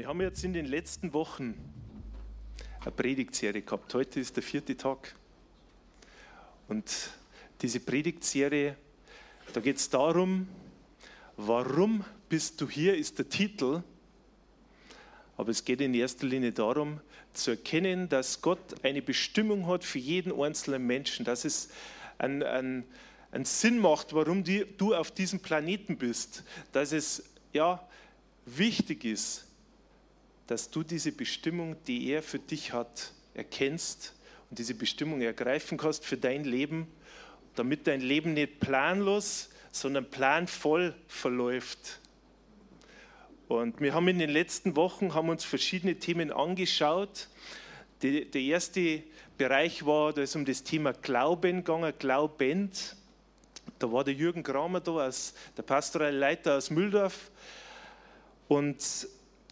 [0.00, 1.54] Wir haben jetzt in den letzten Wochen
[2.80, 3.92] eine Predigtserie gehabt.
[3.92, 5.14] Heute ist der vierte Tag.
[6.68, 7.10] Und
[7.60, 8.76] diese Predigtserie,
[9.52, 10.48] da geht es darum,
[11.36, 13.82] warum bist du hier, ist der Titel.
[15.36, 17.02] Aber es geht in erster Linie darum,
[17.34, 21.68] zu erkennen, dass Gott eine Bestimmung hat für jeden einzelnen Menschen, dass es
[22.16, 22.84] einen, einen,
[23.32, 26.42] einen Sinn macht, warum die, du auf diesem Planeten bist,
[26.72, 27.86] dass es ja
[28.46, 29.44] wichtig ist,
[30.50, 34.16] dass du diese Bestimmung, die er für dich hat, erkennst
[34.50, 36.88] und diese Bestimmung ergreifen kannst für dein Leben,
[37.54, 42.00] damit dein Leben nicht planlos, sondern planvoll verläuft.
[43.46, 47.28] Und wir haben in den letzten Wochen haben uns verschiedene Themen angeschaut.
[48.02, 49.04] Die, der erste
[49.38, 52.96] Bereich war, da ist um das Thema Glauben gegangen, Glaubend.
[53.78, 57.30] Da war der Jürgen Kramer da, als der pastorale Leiter aus Mühldorf.
[58.48, 59.06] Und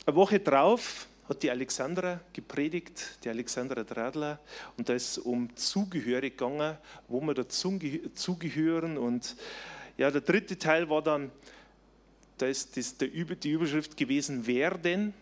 [0.08, 4.40] eine Woche drauf hat die Alexandra gepredigt, die Alexandra Dradler,
[4.78, 6.78] und da ist es um Zugehörige gegangen,
[7.08, 8.96] wo wir dazugehören.
[8.96, 9.36] Und
[9.98, 11.30] ja, der dritte Teil war dann,
[12.38, 15.12] da ist das, der, die Überschrift gewesen, werden.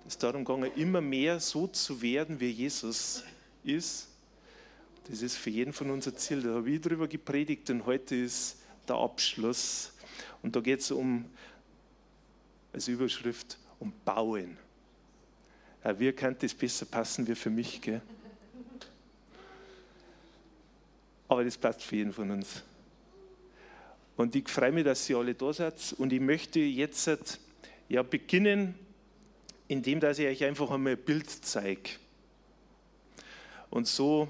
[0.00, 3.24] Es ist darum gegangen, immer mehr so zu werden, wie Jesus
[3.64, 4.08] ist.
[5.08, 6.42] Das ist für jeden von uns ein Ziel.
[6.42, 9.94] Da habe ich drüber gepredigt und heute ist der Abschluss.
[10.42, 11.24] Und da geht es um,
[12.74, 14.56] als Überschrift, und bauen.
[15.82, 17.80] Ja, wie könnte das besser passen wie für mich?
[17.80, 18.00] Gell?
[21.26, 22.62] Aber das passt für jeden von uns.
[24.16, 25.94] Und ich freue mich, dass Sie alle da seid.
[25.96, 27.08] Und ich möchte jetzt
[27.88, 28.74] ja, beginnen,
[29.68, 31.90] indem dass ich euch einfach einmal ein Bild zeige.
[33.70, 34.28] Und so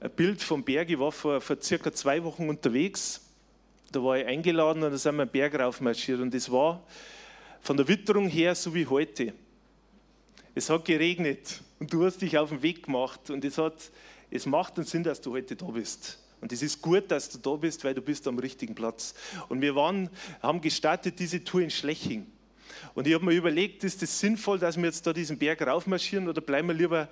[0.00, 0.90] ein Bild vom Berg.
[0.90, 3.22] Ich war vor, vor circa zwei Wochen unterwegs.
[3.92, 6.20] Da war ich eingeladen und da sind wir einen Berg raufmarschiert.
[6.20, 6.82] Und das war
[7.60, 9.34] von der Witterung her so wie heute.
[10.54, 13.90] Es hat geregnet und du hast dich auf den Weg gemacht und es, hat,
[14.30, 16.18] es macht einen Sinn, dass du heute da bist.
[16.40, 19.14] Und es ist gut, dass du da bist, weil du bist am richtigen Platz.
[19.48, 20.08] Und wir waren,
[20.42, 22.26] haben gestartet diese Tour in Schleching.
[22.94, 26.28] Und ich habe mir überlegt, ist es sinnvoll, dass wir jetzt da diesen Berg raufmarschieren
[26.28, 27.08] oder bleiben wir lieber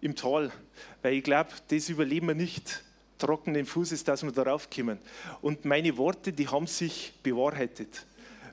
[0.00, 0.50] im Tal?
[1.02, 2.82] Weil ich glaube, das überleben wir nicht
[3.18, 4.98] trockenen Fußes, dass wir da raufkommen.
[5.40, 8.04] Und meine Worte, die haben sich bewahrheitet.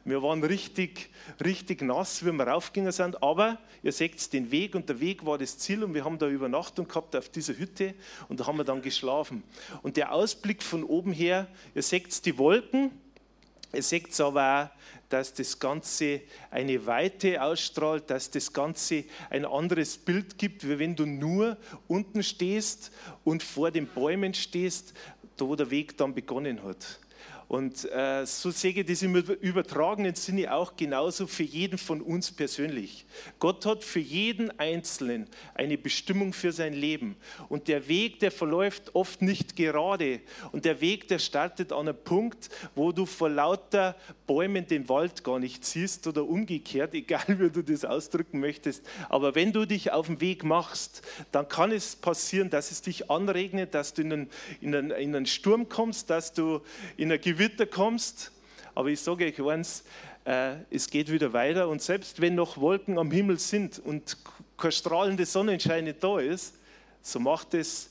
[0.03, 1.09] Wir waren richtig,
[1.43, 5.37] richtig nass, wie wir raufgegangen sind, aber ihr seht den Weg und der Weg war
[5.37, 7.93] das Ziel und wir haben da Übernachtung gehabt auf dieser Hütte
[8.27, 9.43] und da haben wir dann geschlafen.
[9.83, 12.89] Und der Ausblick von oben her, ihr seht die Wolken,
[13.73, 14.81] ihr seht aber auch,
[15.11, 20.95] dass das Ganze eine Weite ausstrahlt, dass das Ganze ein anderes Bild gibt, wie wenn
[20.95, 21.57] du nur
[21.87, 22.91] unten stehst
[23.23, 24.93] und vor den Bäumen stehst,
[25.37, 27.00] da wo der Weg dann begonnen hat.
[27.51, 32.31] Und äh, so sehe ich das im übertragenen Sinne auch genauso für jeden von uns
[32.31, 33.05] persönlich.
[33.39, 37.17] Gott hat für jeden Einzelnen eine Bestimmung für sein Leben.
[37.49, 40.21] Und der Weg, der verläuft oft nicht gerade.
[40.53, 43.97] Und der Weg, der startet an einem Punkt, wo du vor lauter
[44.31, 48.81] Bäumen den Wald gar nicht siehst oder umgekehrt, egal wie du das ausdrücken möchtest.
[49.09, 51.01] Aber wenn du dich auf den Weg machst,
[51.33, 54.29] dann kann es passieren, dass es dich anregnet, dass du in einen,
[54.61, 56.61] in einen, in einen Sturm kommst, dass du
[56.95, 58.31] in gewisse Gewitter kommst,
[58.73, 59.83] aber ich sage euch eins,
[60.23, 64.15] äh, es geht wieder weiter und selbst wenn noch Wolken am Himmel sind und
[64.57, 66.55] kein strahlender Sonnenschein da ist,
[67.01, 67.89] so macht es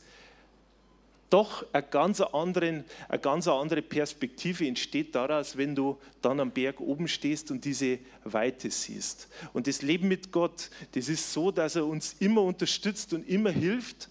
[1.30, 6.80] doch eine ganz, anderen, eine ganz andere Perspektive entsteht daraus, wenn du dann am Berg
[6.80, 9.28] oben stehst und diese Weite siehst.
[9.52, 13.50] Und das Leben mit Gott, das ist so, dass er uns immer unterstützt und immer
[13.50, 14.08] hilft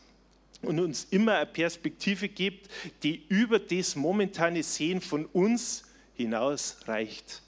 [0.62, 2.70] und uns immer eine Perspektive gibt,
[3.04, 5.84] die über das momentane Sehen von uns
[6.16, 7.42] hinaus reicht.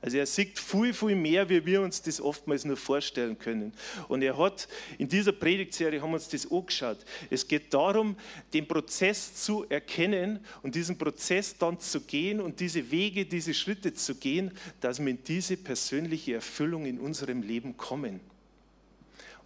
[0.00, 3.72] Also er sieht viel, viel mehr, wie wir uns das oftmals nur vorstellen können.
[4.06, 6.98] Und er hat in dieser Predigtserie haben wir uns das angeschaut.
[7.30, 8.16] Es geht darum,
[8.52, 13.92] den Prozess zu erkennen und diesen Prozess dann zu gehen und diese Wege, diese Schritte
[13.92, 18.20] zu gehen, dass wir in diese persönliche Erfüllung in unserem Leben kommen.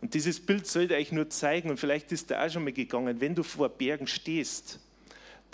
[0.02, 3.20] Und dieses Bild sollte euch nur zeigen, und vielleicht ist da auch schon mal gegangen,
[3.20, 4.80] wenn du vor Bergen stehst,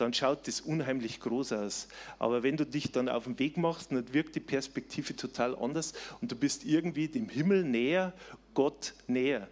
[0.00, 1.88] dann schaut das unheimlich groß aus.
[2.18, 5.92] Aber wenn du dich dann auf den Weg machst, dann wirkt die Perspektive total anders
[6.20, 8.12] und du bist irgendwie dem Himmel näher,
[8.54, 9.48] Gott näher.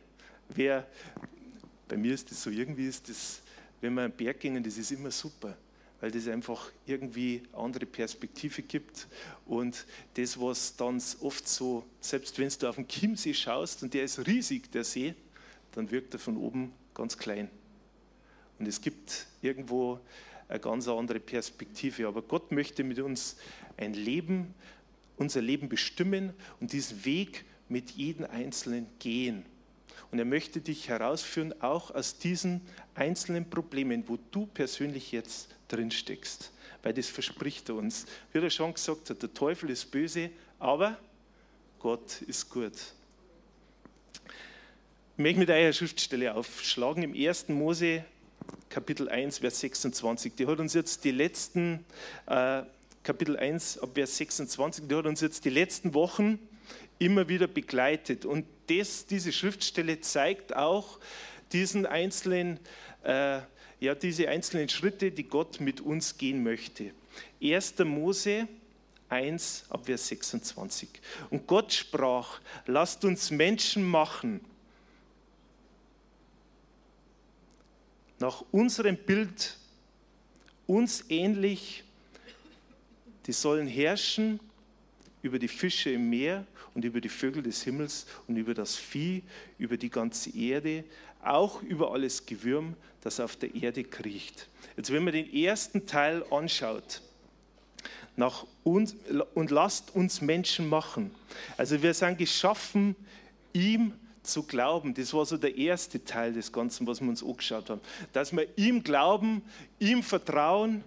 [0.49, 0.87] Wer,
[1.89, 3.43] bei mir ist das so, irgendwie ist das,
[3.81, 5.57] wenn wir einen Berg gehen, das ist immer super
[6.01, 9.07] weil das einfach irgendwie andere Perspektive gibt.
[9.47, 14.05] Und das, was dann oft so, selbst wenn du auf den Chiemsee schaust und der
[14.05, 15.15] ist riesig, der See,
[15.73, 17.51] dann wirkt er von oben ganz klein.
[18.59, 20.01] Und es gibt irgendwo
[20.49, 22.07] eine ganz andere Perspektive.
[22.07, 23.37] Aber Gott möchte mit uns
[23.77, 24.55] ein Leben,
[25.17, 29.45] unser Leben bestimmen und diesen Weg mit jedem Einzelnen gehen.
[30.11, 32.61] Und er möchte dich herausführen, auch aus diesen
[32.95, 36.53] einzelnen Problemen, wo du persönlich jetzt drin steckst.
[36.83, 38.07] Weil das verspricht er uns.
[38.33, 40.99] Wie er schon gesagt hat, der Teufel ist böse, aber
[41.81, 42.73] Gott ist gut.
[45.17, 47.49] Ich möchte mit einer Schriftstelle aufschlagen im 1.
[47.49, 48.05] Mose
[48.69, 50.35] Kapitel 1, Vers 26.
[50.35, 51.85] Die hat uns jetzt die letzten,
[52.27, 52.63] äh,
[53.03, 56.39] Kapitel 1, ab Vers 26, die hat uns jetzt die letzten Wochen
[56.99, 58.25] immer wieder begleitet.
[58.25, 60.99] Und das, diese Schriftstelle zeigt auch
[61.53, 62.59] diesen einzelnen,
[63.05, 63.41] äh,
[63.79, 66.93] ja, diese einzelnen Schritte, die Gott mit uns gehen möchte.
[67.43, 67.75] 1.
[67.85, 68.49] Mose
[69.09, 70.89] 1 ab Vers 26.
[71.31, 74.41] Und Gott sprach, lasst uns Menschen machen,
[78.19, 79.57] nach unserem Bild,
[80.67, 81.85] uns ähnlich,
[83.27, 84.41] die sollen herrschen
[85.23, 89.23] über die Fische im Meer und über die Vögel des Himmels und über das Vieh,
[89.59, 90.85] über die ganze Erde,
[91.23, 94.49] auch über alles Gewürm, das auf der Erde kriecht.
[94.77, 97.03] Jetzt, wenn man den ersten Teil anschaut,
[98.17, 98.97] nach uns,
[99.35, 101.15] und lasst uns Menschen machen.
[101.57, 102.97] Also wir sind geschaffen,
[103.53, 103.93] ihm
[104.27, 104.95] zu glauben.
[104.95, 107.81] Das war so der erste Teil des Ganzen, was wir uns angeschaut haben.
[108.13, 109.43] Dass wir ihm glauben,
[109.79, 110.85] ihm vertrauen,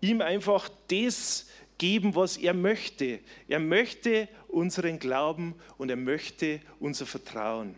[0.00, 1.46] ihm einfach das
[1.78, 3.20] geben, was er möchte.
[3.48, 7.74] Er möchte unseren Glauben und er möchte unser Vertrauen.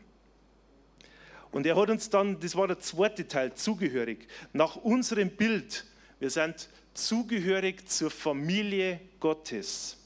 [1.51, 5.85] Und er hat uns dann, das war der zweite Teil, zugehörig, nach unserem Bild.
[6.21, 9.97] Wir sind zugehörig zur Familie Gottes.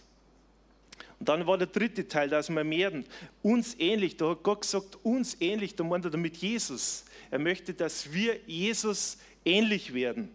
[1.23, 3.05] Und dann war der dritte Teil, dass wir werden
[3.45, 7.05] uns ähnlich, da hat Gott gesagt, uns ähnlich, da meint er damit Jesus.
[7.31, 10.31] Er möchte, dass wir Jesus ähnlich werden.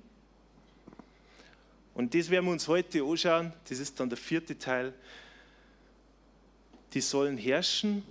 [1.94, 4.94] Und das werden wir uns heute anschauen, das ist dann der vierte Teil.
[6.94, 8.02] Die sollen herrschen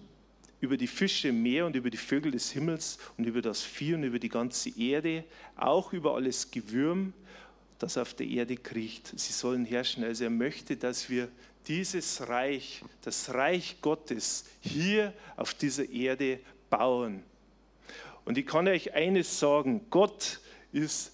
[0.60, 3.94] über die Fische im Meer und über die Vögel des Himmels und über das Vieh
[3.94, 5.24] und über die ganze Erde,
[5.56, 7.14] auch über alles Gewürm,
[7.78, 9.18] das auf der Erde kriecht.
[9.18, 10.04] Sie sollen herrschen.
[10.04, 11.30] Also er möchte, dass wir
[11.66, 16.40] dieses Reich, das Reich Gottes hier auf dieser Erde
[16.70, 17.22] bauen.
[18.24, 20.40] Und ich kann euch eines sagen, Gott
[20.72, 21.12] ist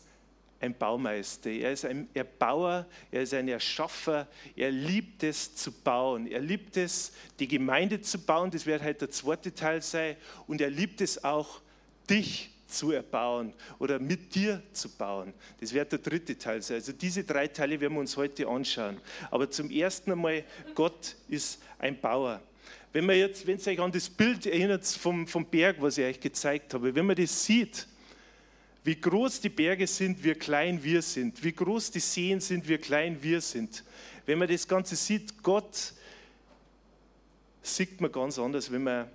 [0.61, 6.27] ein Baumeister, er ist ein Erbauer, er ist ein Erschaffer, er liebt es zu bauen,
[6.27, 10.17] er liebt es, die Gemeinde zu bauen, das wird halt der zweite Teil sein,
[10.47, 11.61] und er liebt es auch,
[12.09, 15.33] dich zu erbauen oder mit dir zu bauen.
[15.61, 16.77] Das wird der dritte Teil sein.
[16.77, 18.99] Also diese drei Teile werden wir uns heute anschauen.
[19.31, 22.41] Aber zum ersten einmal, Gott ist ein Bauer.
[22.93, 26.05] Wenn man jetzt, wenn ihr euch an das Bild erinnert vom, vom Berg, was ich
[26.05, 27.87] euch gezeigt habe, wenn man das sieht,
[28.85, 31.43] wie groß die Berge sind, wie klein wir sind.
[31.43, 33.85] Wie groß die Seen sind, wie klein wir sind.
[34.27, 35.95] Wenn man das Ganze sieht, Gott
[37.63, 39.09] sieht man ganz anders, wenn man,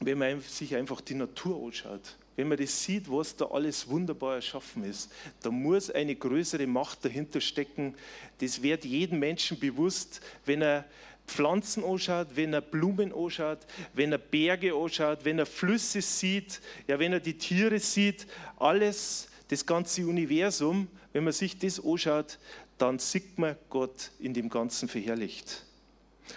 [0.00, 2.16] wenn man sich einfach die Natur anschaut.
[2.36, 5.10] Wenn man das sieht, was da alles wunderbar erschaffen ist,
[5.42, 7.94] da muss eine größere Macht dahinter stecken.
[8.38, 10.86] Das wird jedem Menschen bewusst, wenn er
[11.26, 13.60] Pflanzen anschaut, wenn er Blumen anschaut,
[13.94, 18.26] wenn er Berge anschaut, wenn er Flüsse sieht, ja, wenn er die Tiere sieht,
[18.58, 22.38] alles, das ganze Universum, wenn man sich das anschaut,
[22.78, 25.64] dann sieht man Gott in dem Ganzen verherrlicht.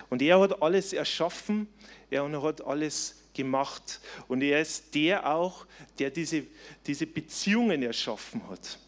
[0.10, 1.68] Und er hat alles erschaffen,
[2.10, 4.00] er hat alles gemacht.
[4.27, 5.65] Und er ist der auch,
[6.00, 6.44] der diese,
[6.88, 8.80] diese Beziehungen erschaffen hat.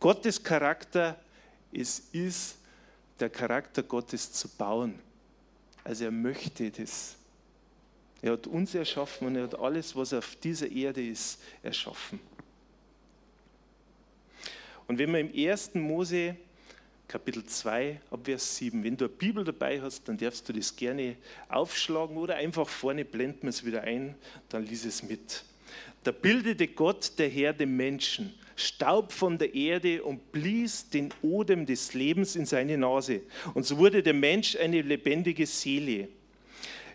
[0.00, 1.18] Gottes Charakter
[1.70, 2.56] ist, ist
[3.20, 4.98] der Charakter Gottes zu bauen.
[5.84, 7.16] Also er möchte das.
[8.20, 12.18] Er hat uns erschaffen und er hat alles, was auf dieser Erde ist, erschaffen.
[14.88, 15.74] Und wenn wir im 1.
[15.74, 16.36] Mose
[17.08, 20.76] Kapitel 2 ab Vers 7, wenn du eine Bibel dabei hast, dann darfst du das
[20.76, 21.16] gerne
[21.48, 24.14] aufschlagen oder einfach vorne blenden wir es wieder ein,
[24.50, 25.42] dann lies es mit.
[26.04, 31.64] Da bildete Gott, der Herr, den Menschen Staub von der Erde und blies den Odem
[31.64, 33.22] des Lebens in seine Nase.
[33.54, 36.08] Und so wurde der Mensch eine lebendige Seele.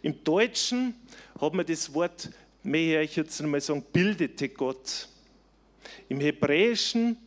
[0.03, 0.93] Im Deutschen
[1.41, 2.29] hat man das Wort,
[2.61, 5.07] mehr ich jetzt einmal sagen, bildete Gott.
[6.07, 7.17] Im Hebräischen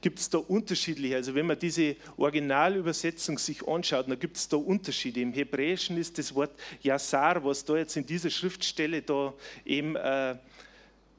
[0.00, 1.16] gibt es da unterschiedliche.
[1.16, 5.20] Also wenn man diese Originalübersetzung sich anschaut, dann gibt es da Unterschiede.
[5.20, 6.52] Im Hebräischen ist das Wort
[6.82, 10.36] Yasar, was da jetzt in dieser Schriftstelle da eben äh,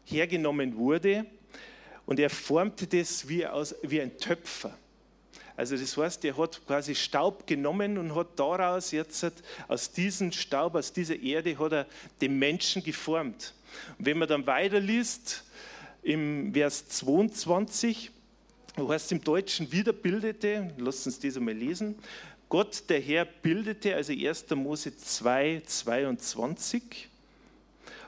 [0.05, 1.25] hergenommen wurde.
[2.05, 4.77] Und er formte das wie, aus, wie ein Töpfer.
[5.55, 9.25] Also das heißt, er hat quasi Staub genommen und hat daraus jetzt
[9.67, 11.88] aus diesem Staub, aus dieser Erde, hat er
[12.22, 13.53] den Menschen geformt.
[14.00, 15.43] Und wenn man dann weiterliest,
[16.03, 18.12] im Vers 22,
[18.75, 21.96] wo heißt im Deutschen wiederbildete, lasst uns das einmal lesen,
[22.50, 24.50] Gott der Herr bildete, also 1.
[24.51, 27.10] Mose 2, 22,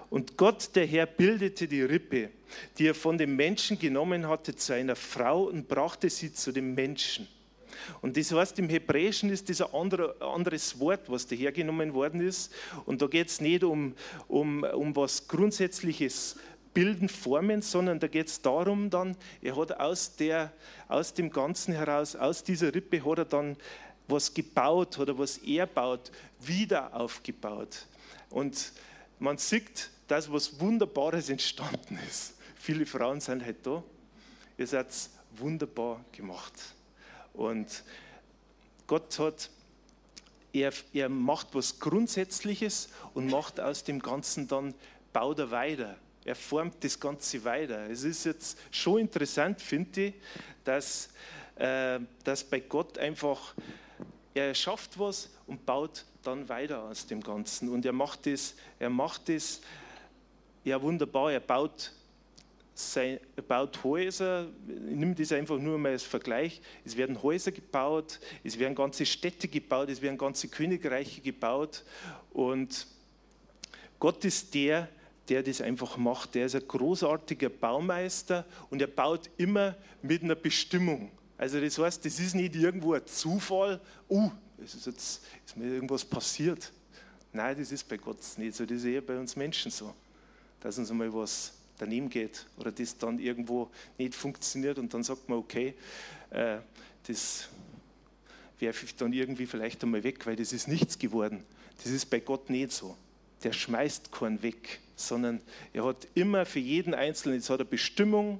[0.10, 2.30] und Gott der Herr bildete die Rippe,
[2.78, 6.76] die er von dem Menschen genommen hatte, zu einer Frau und brachte sie zu dem
[6.76, 7.28] Menschen.
[8.02, 12.54] Und das heißt, im Hebräischen ist das ein andere, anderes Wort, was dahergenommen worden ist.
[12.86, 13.96] Und da geht es nicht um,
[14.28, 16.38] um, um was Grundsätzliches
[16.76, 20.52] bilden, formen, sondern da geht es darum dann, er hat aus, der,
[20.88, 23.58] aus dem Ganzen heraus, aus dieser Rippe hat er dann
[24.08, 27.88] was gebaut oder was er baut, wieder aufgebaut.
[28.30, 28.74] Und
[29.18, 32.36] man sieht, dass was Wunderbares entstanden ist.
[32.56, 33.82] Viele Frauen sind halt da.
[34.58, 34.88] Ihr seid
[35.38, 36.54] wunderbar gemacht.
[37.34, 37.84] Und
[38.86, 39.50] Gott hat,
[40.54, 44.74] er, er macht was Grundsätzliches und macht aus dem Ganzen dann,
[45.12, 45.98] baut er weiter.
[46.26, 47.90] Er formt das Ganze weiter.
[47.90, 50.14] Es ist jetzt schon interessant, finde ich,
[50.64, 51.10] dass,
[51.56, 53.54] äh, dass bei Gott einfach,
[54.34, 57.70] er schafft was und baut dann weiter aus dem Ganzen.
[57.70, 59.62] Und er macht das, er macht das
[60.64, 61.32] ja wunderbar.
[61.32, 61.92] Er baut
[62.74, 68.20] sein, baut Häuser, ich nehme das einfach nur mal als Vergleich, es werden Häuser gebaut,
[68.44, 71.84] es werden ganze Städte gebaut, es werden ganze Königreiche gebaut
[72.34, 72.88] und
[73.98, 74.90] Gott ist der, der
[75.28, 76.36] das einfach macht.
[76.36, 81.12] Der ist ein großartiger Baumeister und er baut immer mit einer Bestimmung.
[81.38, 84.32] Also das heißt, das ist nicht irgendwo ein Zufall, uh,
[84.64, 86.72] es ist jetzt ist mir irgendwas passiert.
[87.34, 89.94] Nein, das ist bei Gott nicht so, das ist eher bei uns Menschen so,
[90.62, 95.28] dass uns einmal was daneben geht oder das dann irgendwo nicht funktioniert und dann sagt
[95.28, 95.74] man, okay,
[96.30, 96.60] äh,
[97.06, 97.50] das
[98.60, 101.44] werfe ich dann irgendwie vielleicht einmal weg, weil das ist nichts geworden.
[101.84, 102.96] Das ist bei Gott nicht so.
[103.44, 105.42] Der schmeißt keinen weg, sondern
[105.74, 108.40] er hat immer für jeden Einzelnen, jetzt hat er Bestimmung,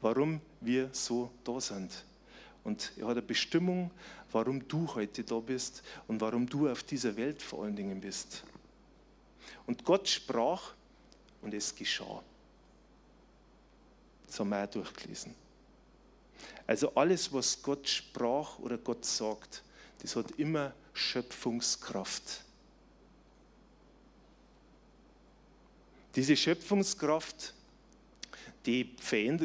[0.00, 2.04] warum wir so da sind.
[2.64, 3.90] Und er hat eine Bestimmung,
[4.32, 8.44] warum du heute da bist und warum du auf dieser Welt vor allen Dingen bist.
[9.66, 10.72] Und Gott sprach
[11.42, 12.22] und es geschah.
[14.26, 15.34] Das haben wir auch durchgelesen.
[16.66, 19.62] Also alles, was Gott sprach oder Gott sagt,
[20.02, 22.44] das hat immer Schöpfungskraft.
[26.16, 27.54] Diese Schöpfungskraft,
[28.66, 28.94] die,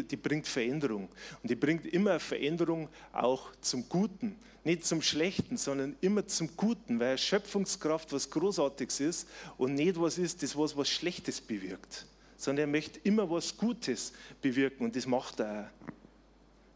[0.09, 1.09] die bringt Veränderung.
[1.41, 4.35] Und die bringt immer Veränderung auch zum Guten.
[4.63, 10.17] Nicht zum Schlechten, sondern immer zum Guten, weil Schöpfungskraft was Großartiges ist und nicht was
[10.17, 12.05] ist, das was was Schlechtes bewirkt
[12.37, 15.93] sondern er möchte immer was Gutes bewirken und das macht er auch.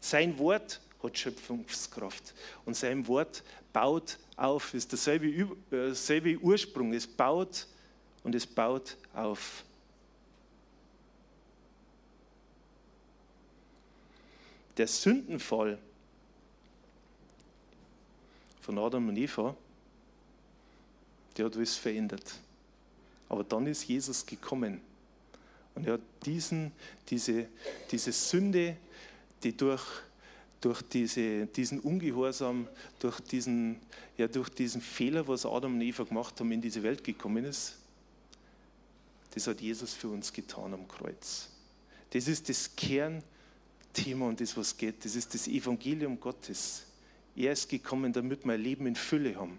[0.00, 3.42] Sein Wort hat Schöpfungskraft und sein Wort
[3.72, 7.66] baut auf, ist derselbe, derselbe Ursprung, es baut
[8.24, 9.64] und es baut auf.
[14.76, 15.78] Der Sündenfall
[18.60, 19.56] von Adam und Eva,
[21.36, 22.34] der hat alles verändert.
[23.28, 24.80] Aber dann ist Jesus gekommen
[25.74, 26.72] und er hat diesen,
[27.08, 27.46] diese,
[27.90, 28.76] diese Sünde,
[29.42, 29.82] die durch,
[30.60, 33.80] durch diese, diesen Ungehorsam, durch diesen,
[34.18, 37.76] ja, durch diesen Fehler, was Adam und Eva gemacht haben, in diese Welt gekommen ist,
[39.32, 41.48] das hat Jesus für uns getan am Kreuz.
[42.10, 42.74] Das ist das
[43.92, 45.04] Kernthema und das, was geht.
[45.04, 46.84] Das ist das Evangelium Gottes.
[47.36, 49.58] Er ist gekommen, damit wir ein Leben in Fülle haben.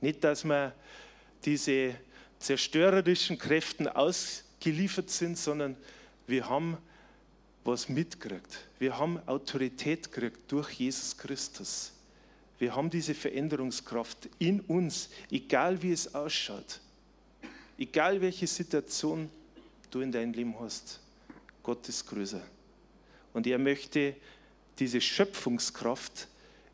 [0.00, 0.74] Nicht, dass wir
[1.44, 1.94] diese
[2.38, 5.76] zerstörerischen Kräften aus geliefert sind, sondern
[6.26, 6.76] wir haben
[7.64, 8.68] was mitgekriegt.
[8.78, 11.92] Wir haben Autorität gekriegt durch Jesus Christus.
[12.58, 16.80] Wir haben diese Veränderungskraft in uns, egal wie es ausschaut,
[17.76, 19.28] egal welche Situation
[19.90, 21.00] du in deinem Leben hast.
[21.62, 22.42] Gott ist größer.
[23.36, 24.16] Und er möchte
[24.80, 26.26] diese Schöpfungskraft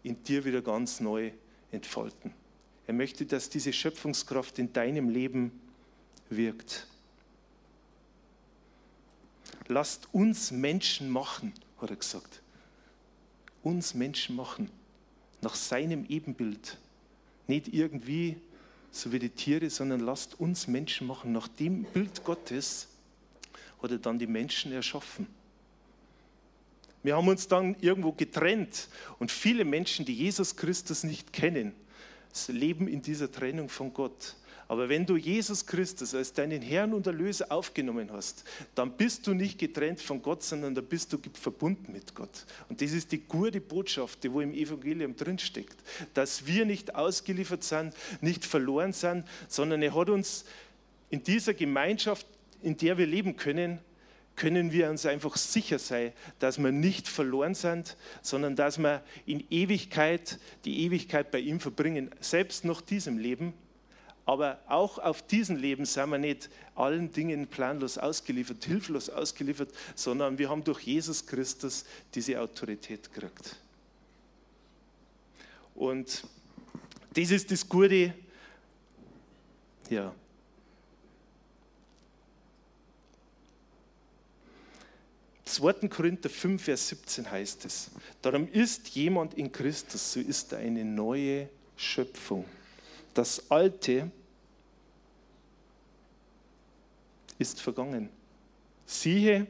[0.02, 1.32] in dir wieder ganz neu
[1.70, 2.32] entfalten.
[2.86, 5.52] Er möchte, dass diese Schöpfungskraft in deinem Leben
[6.30, 6.86] wirkt
[9.72, 12.40] lasst uns Menschen machen, hat er gesagt.
[13.62, 14.70] Uns Menschen machen,
[15.40, 16.78] nach seinem Ebenbild.
[17.46, 18.36] Nicht irgendwie
[18.90, 21.32] so wie die Tiere, sondern lasst uns Menschen machen.
[21.32, 22.88] Nach dem Bild Gottes
[23.82, 25.26] hat er dann die Menschen erschaffen.
[27.02, 28.88] Wir haben uns dann irgendwo getrennt.
[29.18, 31.72] Und viele Menschen, die Jesus Christus nicht kennen,
[32.48, 34.36] leben in dieser Trennung von Gott.
[34.68, 38.44] Aber wenn du Jesus Christus als deinen Herrn und Erlöser aufgenommen hast,
[38.74, 42.46] dann bist du nicht getrennt von Gott, sondern da bist du verbunden mit Gott.
[42.70, 45.76] Und das ist die gute Botschaft, die wo im Evangelium drinsteckt,
[46.14, 50.46] dass wir nicht ausgeliefert sind, nicht verloren sind, sondern er hat uns
[51.10, 52.26] in dieser Gemeinschaft,
[52.62, 53.78] in der wir leben können,
[54.36, 59.44] können wir uns einfach sicher sein, dass wir nicht verloren sind, sondern dass wir in
[59.50, 63.52] Ewigkeit die Ewigkeit bei ihm verbringen, selbst nach diesem Leben.
[64.24, 70.38] Aber auch auf diesem Leben sind wir nicht allen Dingen planlos ausgeliefert, hilflos ausgeliefert, sondern
[70.38, 71.84] wir haben durch Jesus Christus
[72.14, 73.56] diese Autorität gekriegt.
[75.74, 76.24] Und
[77.14, 78.14] das ist das Gute,
[79.90, 80.14] ja,
[85.44, 85.88] 2.
[85.88, 90.84] Korinther 5, Vers 17 heißt es, darum ist jemand in Christus, so ist er eine
[90.84, 92.44] neue Schöpfung.
[93.12, 94.10] Das Alte
[97.38, 98.08] ist vergangen.
[98.86, 99.46] Siehe,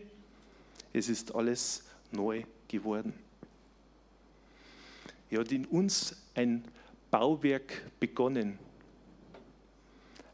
[0.92, 3.12] es ist alles neu geworden.
[5.30, 6.64] Er hat in uns ein
[7.10, 8.58] Bauwerk begonnen,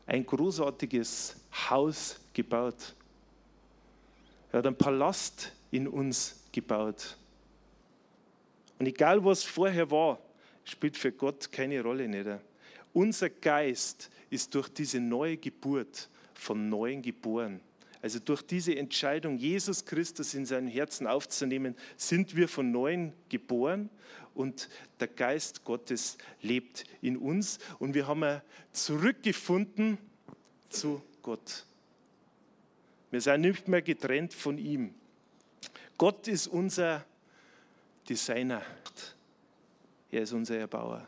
[0.07, 1.37] ein großartiges
[1.69, 2.95] Haus gebaut.
[4.53, 7.17] Er hat einen Palast in uns gebaut.
[8.79, 10.19] Und egal was vorher war,
[10.65, 12.29] spielt für Gott keine Rolle nicht.
[12.93, 17.61] Unser Geist ist durch diese neue Geburt von Neuem geboren.
[18.01, 23.91] Also durch diese Entscheidung, Jesus Christus in sein Herzen aufzunehmen, sind wir von Neuem geboren
[24.35, 24.69] und
[25.01, 28.41] der Geist Gottes lebt in uns und wir haben
[28.73, 29.99] zurückgefunden
[30.69, 31.67] zu Gott.
[33.11, 34.95] Wir sind nicht mehr getrennt von ihm.
[35.97, 37.05] Gott ist unser
[38.09, 38.63] Designer.
[40.11, 41.07] Er ist unser Erbauer.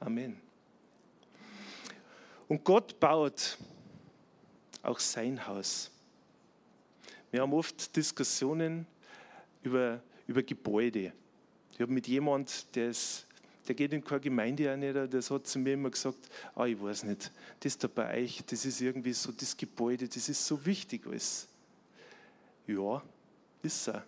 [0.00, 0.40] Amen.
[2.48, 3.58] Und Gott baut
[4.82, 5.90] auch sein Haus.
[7.30, 8.86] Wir haben oft Diskussionen
[9.62, 11.12] über, über Gebäude.
[11.72, 13.26] Ich habe mit jemand, der, ist,
[13.66, 16.18] der geht in keine Gemeinde auch nicht, der hat zu mir immer gesagt,
[16.54, 20.28] ah, ich weiß nicht, das da bei euch, das ist irgendwie so, das Gebäude, das
[20.28, 21.48] ist so wichtig alles.
[22.66, 23.02] Ja,
[23.62, 24.04] ist er.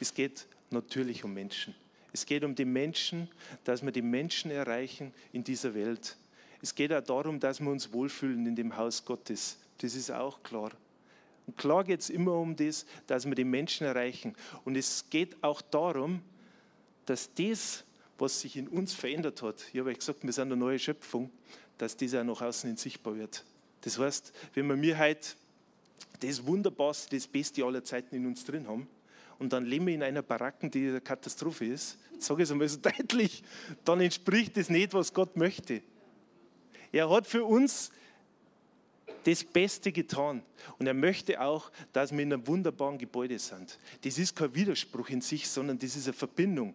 [0.00, 1.74] Es geht natürlich um Menschen.
[2.12, 3.28] Es geht um die Menschen,
[3.64, 6.16] dass wir die Menschen erreichen in dieser Welt.
[6.62, 9.58] Es geht auch darum, dass wir uns wohlfühlen in dem Haus Gottes.
[9.78, 10.70] Das ist auch klar.
[11.46, 14.34] Und klar geht es immer um das, dass wir die Menschen erreichen.
[14.64, 16.22] Und es geht auch darum,
[17.04, 17.84] dass das,
[18.18, 21.30] was sich in uns verändert hat, ich habe euch gesagt, wir sind eine neue Schöpfung,
[21.78, 23.44] dass das auch nach außen hin sichtbar wird.
[23.80, 25.28] Das heißt, wenn wir mir heute
[26.20, 28.88] das Wunderbarste, das Beste aller Zeiten in uns drin haben.
[29.38, 31.98] Und dann leben wir in einer Baracken, die eine Katastrophe ist.
[32.18, 33.42] Sage ich es einmal so deutlich,
[33.84, 35.82] dann entspricht das nicht, was Gott möchte.
[36.92, 37.90] Er hat für uns
[39.24, 40.42] das Beste getan.
[40.78, 43.78] Und er möchte auch, dass wir in einem wunderbaren Gebäude sind.
[44.02, 46.74] Das ist kein Widerspruch in sich, sondern das ist eine Verbindung.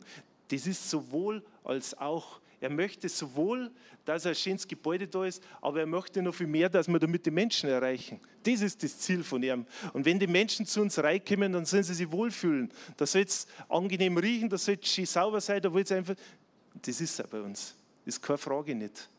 [0.50, 2.40] Das ist sowohl als auch.
[2.62, 3.72] Er möchte sowohl,
[4.04, 7.26] dass ein schönes Gebäude da ist, aber er möchte noch viel mehr, dass wir damit
[7.26, 8.20] die Menschen erreichen.
[8.44, 9.66] Das ist das Ziel von ihm.
[9.94, 12.70] Und wenn die Menschen zu uns reinkommen, dann sollen sie sich wohlfühlen.
[12.98, 16.16] Da soll es angenehm riechen, da soll es schön sauber sein, da will es einfach.
[16.82, 17.76] Das ist es bei uns.
[18.04, 19.10] Das ist keine Frage nicht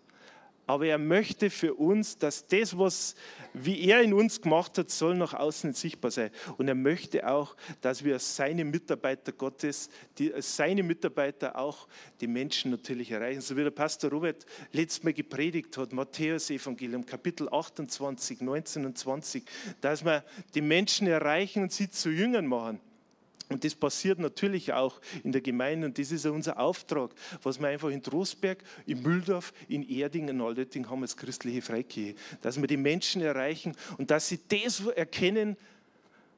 [0.70, 3.16] aber er möchte für uns, dass das, was
[3.52, 6.30] wie er in uns gemacht hat, soll nach außen sichtbar sein.
[6.58, 11.88] Und er möchte auch, dass wir seine Mitarbeiter Gottes, die, seine Mitarbeiter auch
[12.20, 13.40] die Menschen natürlich erreichen.
[13.40, 18.96] So wie der Pastor Robert letztes Mal gepredigt hat, Matthäus Evangelium, Kapitel 28, 19 und
[18.96, 19.42] 20,
[19.80, 22.80] dass wir die Menschen erreichen und sie zu Jüngern machen.
[23.50, 27.10] Und das passiert natürlich auch in der Gemeinde und das ist unser Auftrag,
[27.42, 32.14] was wir einfach in Trostberg, in Mühldorf, in Erding, in Altötting haben als christliche Freikirche,
[32.42, 35.56] dass wir die Menschen erreichen und dass sie das erkennen,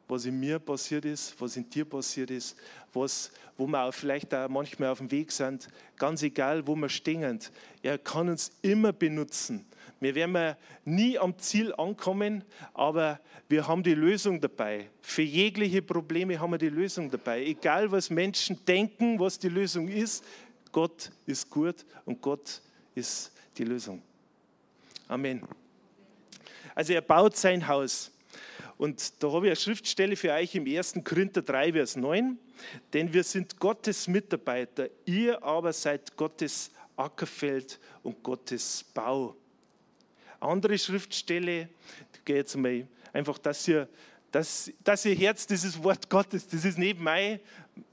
[0.08, 2.56] was in mir passiert ist, was in dir passiert ist,
[2.94, 6.88] was, wo wir auch vielleicht auch manchmal auf dem Weg sind, ganz egal, wo wir
[6.88, 7.40] stehen.
[7.82, 9.66] Er kann uns immer benutzen.
[10.02, 12.42] Wir werden nie am Ziel ankommen,
[12.74, 14.90] aber wir haben die Lösung dabei.
[15.00, 17.44] Für jegliche Probleme haben wir die Lösung dabei.
[17.44, 20.24] Egal, was Menschen denken, was die Lösung ist,
[20.72, 22.60] Gott ist gut und Gott
[22.96, 24.02] ist die Lösung.
[25.06, 25.42] Amen.
[26.74, 28.10] Also er baut sein Haus.
[28.78, 30.94] Und da habe ich eine Schriftstelle für euch im 1.
[31.04, 32.36] Korinther 3, Vers 9.
[32.92, 39.36] Denn wir sind Gottes Mitarbeiter, ihr aber seid Gottes Ackerfeld und Gottes Bau.
[40.42, 41.68] Andere Schriftstelle,
[42.14, 43.88] ich gehe jetzt mal einfach, dass ihr
[44.32, 47.38] dass, dass ihr Herz dieses Wort Gottes, das ist nicht mein,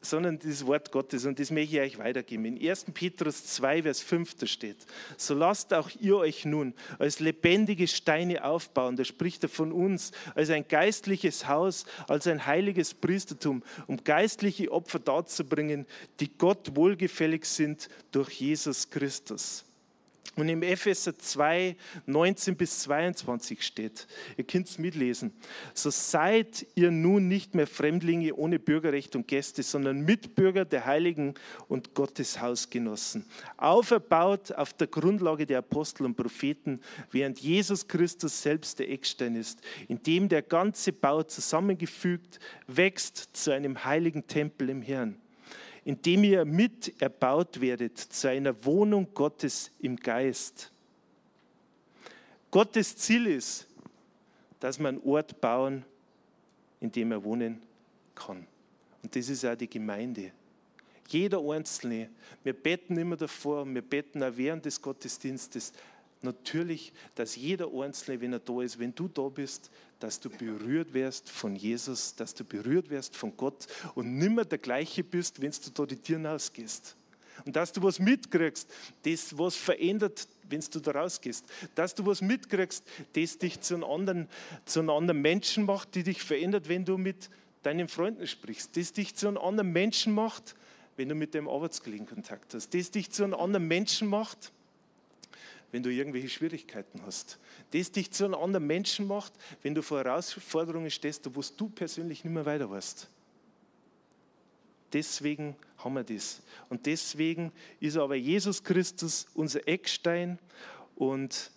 [0.01, 2.45] sondern das Wort Gottes und das möchte ich euch weitergeben.
[2.45, 2.85] In 1.
[2.93, 4.77] Petrus 2, Vers 5 da steht,
[5.17, 10.12] so lasst auch ihr euch nun als lebendige Steine aufbauen, da spricht er von uns,
[10.33, 15.85] als ein geistliches Haus, als ein heiliges Priestertum, um geistliche Opfer darzubringen,
[16.21, 19.65] die Gott wohlgefällig sind durch Jesus Christus.
[20.39, 25.34] Und im Epheser 2, 19 bis 22 steht, ihr könnt es mitlesen,
[25.73, 31.34] so seid ihr nun nicht mehr Fremdlinge ohne Bürgerrecht und Gäste, sondern Mitbürger der Heiligen
[31.67, 33.25] und Gottes Hausgenossen,
[33.58, 36.79] auferbaut auf der Grundlage der Apostel und Propheten,
[37.12, 43.51] während Jesus Christus selbst der Eckstein ist, in dem der ganze Bau zusammengefügt wächst zu
[43.51, 45.17] einem heiligen Tempel im Herrn
[45.86, 50.72] indem ihr mit erbaut werdet zu einer Wohnung Gottes im Geist.
[52.52, 53.68] Gottes Ziel ist,
[54.60, 55.86] dass wir einen Ort bauen,
[56.80, 57.62] in dem er wohnen
[58.15, 58.46] kann.
[59.04, 60.32] Und das ist auch die Gemeinde.
[61.08, 62.10] Jeder Einzelne,
[62.44, 65.74] wir beten immer davor, wir beten auch während des Gottesdienstes,
[66.21, 70.93] natürlich, dass jeder Einzelne, wenn er da ist, wenn du da bist, dass du berührt
[70.93, 75.51] wirst von Jesus, dass du berührt wirst von Gott und nimmer der gleiche bist, wenn
[75.51, 76.95] du da die Türen ausgehst.
[77.45, 78.69] Und dass du was mitkriegst,
[79.03, 81.45] das was verändert, wenn du da rausgehst.
[81.75, 84.27] Dass du was mitkriegst, das dich zu einem, anderen,
[84.65, 87.29] zu einem anderen Menschen macht, die dich verändert, wenn du mit
[87.63, 88.75] deinen Freunden sprichst.
[88.75, 90.55] Das dich zu einem anderen Menschen macht,
[90.97, 92.73] wenn du mit dem Arbeitskollegen Kontakt hast.
[92.73, 94.51] Das dich zu einem anderen Menschen macht,
[95.71, 97.39] wenn du irgendwelche Schwierigkeiten hast.
[97.71, 102.23] Das dich zu einem anderen Menschen macht, wenn du vor Herausforderungen stehst, wo du persönlich
[102.23, 103.08] nicht mehr weiter weißt.
[104.91, 106.41] Deswegen haben wir das.
[106.69, 110.39] Und deswegen ist aber Jesus Christus unser Eckstein
[110.95, 111.51] und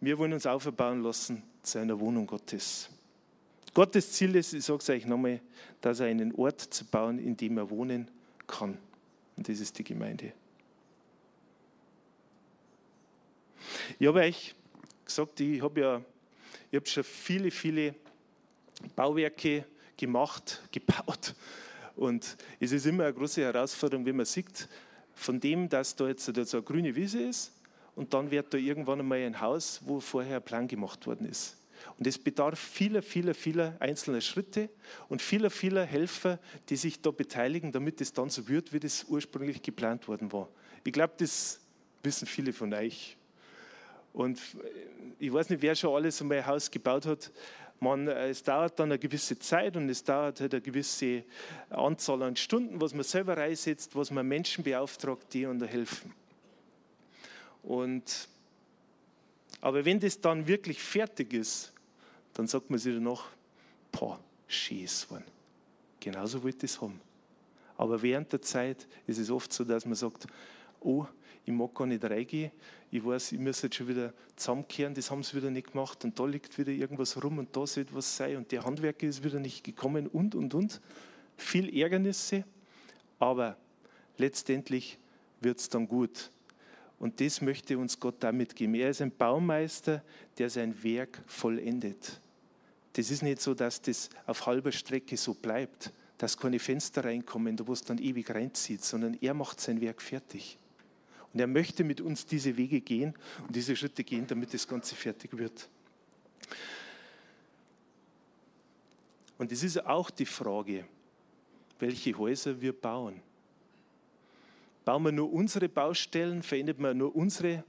[0.00, 2.88] wir wollen uns auferbauen lassen zu einer Wohnung Gottes.
[3.74, 5.40] Gottes Ziel ist, ich sage es euch nochmal,
[5.80, 8.10] dass er einen Ort zu bauen, in dem er wohnen
[8.46, 8.76] kann.
[9.36, 10.32] Und das ist die Gemeinde.
[13.98, 14.54] Ich habe euch
[15.04, 16.02] gesagt, ich habe ja
[16.72, 17.94] ich habe schon viele, viele
[18.96, 21.34] Bauwerke gemacht, gebaut.
[21.94, 24.66] Und es ist immer eine große Herausforderung, wenn man sieht,
[25.14, 27.52] von dem, dass da jetzt so eine grüne Wiese ist
[27.94, 31.58] und dann wird da irgendwann einmal ein Haus, wo vorher ein Plan gemacht worden ist.
[31.98, 34.70] Und es bedarf vieler, vieler, vieler einzelner Schritte
[35.10, 36.38] und vieler, vieler Helfer,
[36.70, 40.48] die sich da beteiligen, damit es dann so wird, wie das ursprünglich geplant worden war.
[40.84, 41.60] Ich glaube, das
[42.02, 43.18] wissen viele von euch.
[44.12, 44.40] Und
[45.18, 47.30] ich weiß nicht, wer schon alles einmal ein Haus gebaut hat.
[47.80, 51.24] Man, es dauert dann eine gewisse Zeit und es dauert halt eine gewisse
[51.70, 56.14] Anzahl an Stunden, was man selber reinsetzt, was man Menschen beauftragt, die da helfen.
[57.62, 58.28] Und,
[59.60, 61.72] aber wenn das dann wirklich fertig ist,
[62.34, 63.24] dann sagt man sich danach,
[63.90, 65.08] boah, schön ist
[66.00, 67.00] Genauso wollte ich es haben.
[67.76, 70.26] Aber während der Zeit ist es oft so, dass man sagt,
[70.80, 71.06] oh,
[71.44, 72.52] ich mag gar nicht reingehen,
[72.90, 76.18] ich weiß, ich muss jetzt schon wieder zusammenkehren, das haben sie wieder nicht gemacht und
[76.18, 79.40] da liegt wieder irgendwas rum und da soll etwas sein und der Handwerker ist wieder
[79.40, 80.80] nicht gekommen und, und, und.
[81.36, 82.44] Viel Ärgernisse,
[83.18, 83.56] aber
[84.18, 84.98] letztendlich
[85.40, 86.30] wird es dann gut.
[86.98, 88.74] Und das möchte uns Gott damit geben.
[88.74, 90.04] Er ist ein Baumeister,
[90.38, 92.20] der sein Werk vollendet.
[92.92, 97.58] Das ist nicht so, dass das auf halber Strecke so bleibt, dass keine Fenster reinkommen,
[97.66, 100.58] wo es dann ewig reinzieht, sondern er macht sein Werk fertig.
[101.32, 103.14] Und er möchte mit uns diese Wege gehen
[103.46, 105.68] und diese Schritte gehen, damit das Ganze fertig wird.
[109.38, 110.84] Und es ist auch die Frage,
[111.78, 113.20] welche Häuser wir bauen.
[114.84, 117.64] Bauen wir nur unsere Baustellen, verändert man nur unsere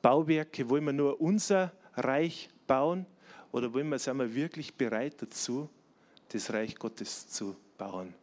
[0.00, 3.04] Bauwerke, wollen wir nur unser Reich bauen
[3.50, 5.68] oder wollen wir, sind wir wirklich bereit dazu,
[6.28, 8.14] das Reich Gottes zu bauen?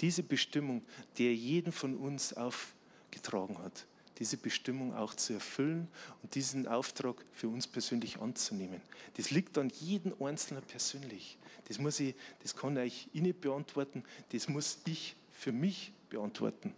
[0.00, 0.82] Diese Bestimmung,
[1.16, 3.86] die er jeden von uns aufgetragen hat
[4.18, 5.88] diese Bestimmung auch zu erfüllen
[6.22, 8.80] und diesen Auftrag für uns persönlich anzunehmen.
[9.16, 11.38] Das liegt an jedem Einzelnen persönlich.
[11.66, 16.74] Das, muss ich, das kann ich Ihnen beantworten, das muss ich für mich beantworten.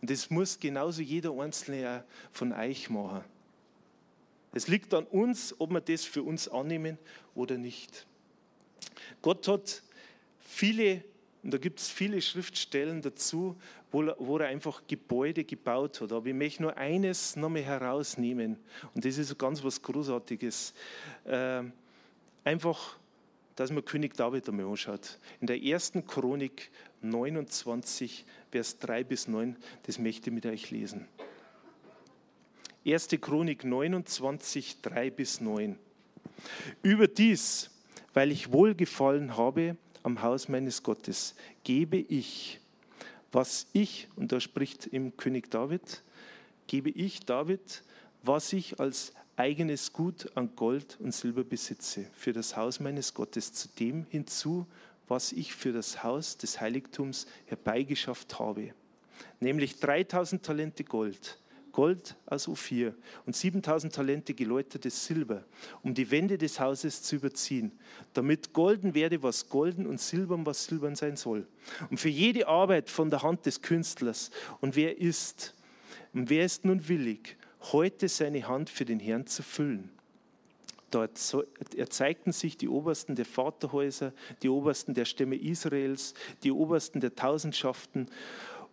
[0.00, 3.24] Und das muss genauso jeder Einzelne von euch machen.
[4.52, 6.98] Es liegt an uns, ob wir das für uns annehmen
[7.34, 8.06] oder nicht.
[9.20, 9.82] Gott hat
[10.40, 11.02] viele
[11.42, 13.56] und da gibt es viele Schriftstellen dazu,
[13.90, 16.12] wo, wo, er einfach Gebäude gebaut hat.
[16.12, 18.56] Aber ich möchte nur eines nochmal herausnehmen.
[18.94, 20.74] Und das ist ganz was Großartiges.
[21.24, 21.62] Äh,
[22.44, 22.96] einfach,
[23.56, 25.18] dass man König David einmal anschaut.
[25.40, 26.70] In der ersten Chronik
[27.02, 31.08] 29, Vers 3 bis 9, das möchte ich mit euch lesen.
[32.84, 35.78] Erste Chronik 29, 3 bis 9.
[36.82, 37.70] Überdies
[38.18, 42.58] weil ich wohlgefallen habe am Haus meines Gottes, gebe ich,
[43.32, 46.02] was ich, und da spricht im König David,
[46.66, 47.82] gebe ich David,
[48.22, 53.52] was ich als eigenes Gut an Gold und Silber besitze, für das Haus meines Gottes,
[53.52, 54.66] zu dem hinzu,
[55.06, 58.74] was ich für das Haus des Heiligtums herbeigeschafft habe,
[59.40, 61.38] nämlich 3000 Talente Gold,
[61.78, 62.92] Gold aus Ophir
[63.24, 65.44] und 7000 Talente geläutertes Silber,
[65.84, 67.70] um die Wände des Hauses zu überziehen,
[68.14, 71.46] damit golden werde, was golden und silbern, was silbern sein soll.
[71.88, 74.32] Und für jede Arbeit von der Hand des Künstlers.
[74.60, 75.54] Und wer ist,
[76.12, 77.36] und wer ist nun willig,
[77.70, 79.88] heute seine Hand für den Herrn zu füllen?
[80.90, 81.20] Dort
[81.76, 84.12] erzeigten sich die Obersten der Vaterhäuser,
[84.42, 88.08] die Obersten der Stämme Israels, die Obersten der Tausendschaften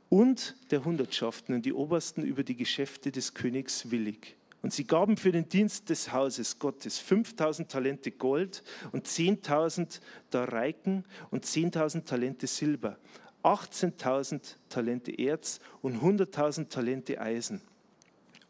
[0.09, 4.35] und der Hundertschaften und die Obersten über die Geschäfte des Königs willig.
[4.61, 9.99] Und sie gaben für den Dienst des Hauses Gottes 5000 Talente Gold und 10.000
[10.31, 12.97] Dareiken und 10.000 Talente Silber,
[13.43, 17.61] 18.000 Talente Erz und 100.000 Talente Eisen.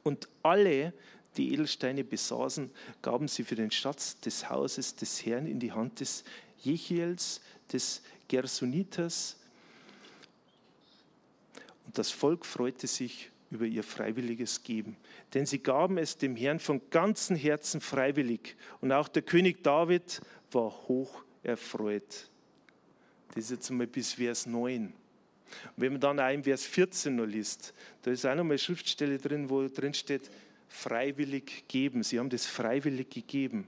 [0.04, 0.94] Und alle,
[1.36, 6.00] die Edelsteine besaßen, gaben sie für den Schatz des Hauses des Herrn in die Hand
[6.00, 6.24] des
[6.60, 7.42] Jechiels,
[7.74, 9.38] des Gersonitas.
[11.96, 14.98] Das Volk freute sich über ihr freiwilliges Geben,
[15.34, 18.58] denn sie gaben es dem Herrn von ganzem Herzen freiwillig.
[18.82, 22.30] Und auch der König David war hoch erfreut.
[23.30, 24.88] Das ist jetzt mal bis Vers 9.
[24.88, 24.94] Und
[25.78, 29.18] wenn man dann auch im Vers 14 noch liest, da ist auch noch eine Schriftstelle
[29.18, 30.30] drin, wo drin steht,
[30.68, 32.04] freiwillig geben.
[32.04, 33.68] Sie haben das freiwillig gegeben.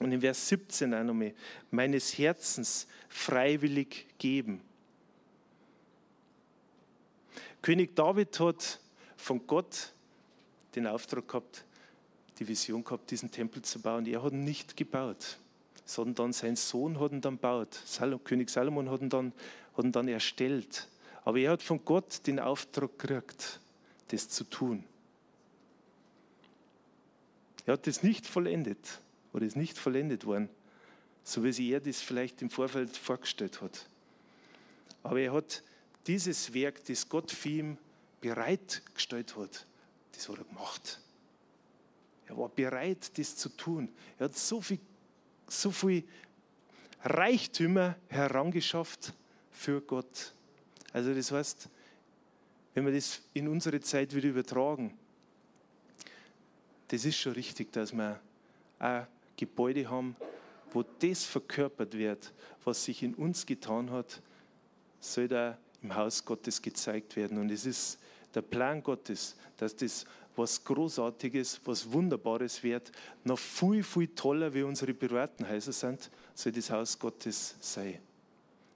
[0.00, 1.34] Und in Vers 17 auch nochmal,
[1.70, 4.60] meines Herzens freiwillig geben.
[7.62, 8.80] König David hat
[9.16, 9.92] von Gott
[10.74, 11.64] den Auftrag gehabt,
[12.38, 14.06] die Vision gehabt, diesen Tempel zu bauen.
[14.06, 15.38] Er hat ihn nicht gebaut,
[15.84, 17.80] sondern sein Sohn hat ihn dann gebaut.
[18.24, 19.32] König Salomon hat ihn dann,
[19.76, 20.88] hat ihn dann erstellt.
[21.24, 23.60] Aber er hat von Gott den Auftrag gekriegt,
[24.08, 24.84] das zu tun.
[27.66, 29.00] Er hat das nicht vollendet
[29.34, 30.48] oder ist nicht vollendet worden,
[31.22, 33.86] so wie sich er das vielleicht im Vorfeld vorgestellt hat.
[35.02, 35.62] Aber er hat
[36.08, 37.78] dieses Werk, das Gott für ihn
[38.20, 39.66] bereitgestellt hat,
[40.12, 41.00] das hat er gemacht.
[42.26, 43.90] Er war bereit, das zu tun.
[44.18, 44.80] Er hat so viel,
[45.46, 46.02] so viel
[47.04, 49.12] Reichtümer herangeschafft
[49.52, 50.34] für Gott.
[50.92, 51.68] Also das heißt,
[52.74, 54.96] wenn wir das in unsere Zeit wieder übertragen,
[56.88, 58.18] das ist schon richtig, dass wir
[58.78, 60.16] ein Gebäude haben,
[60.72, 62.32] wo das verkörpert wird,
[62.64, 64.22] was sich in uns getan hat,
[65.00, 67.38] soll da im Haus Gottes gezeigt werden.
[67.38, 67.98] Und es ist
[68.34, 70.04] der Plan Gottes, dass das
[70.38, 72.92] was Großartiges, was Wunderbares wird,
[73.24, 77.98] noch viel, viel toller wie unsere privaten Häuser sind, soll das Haus Gottes sein.